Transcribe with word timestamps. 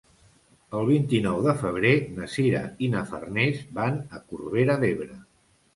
El 0.77 0.87
vint-i-nou 0.87 1.43
de 1.49 1.53
febrer 1.59 1.93
na 2.17 2.31
Sira 2.37 2.65
i 2.87 2.91
na 2.97 3.07
Farners 3.13 3.61
van 3.81 4.05
a 4.21 4.27
Corbera 4.33 4.83
d'Ebre. 4.85 5.13